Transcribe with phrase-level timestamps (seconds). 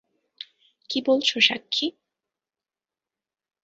[0.89, 1.87] কি বলছ সাক্ষী?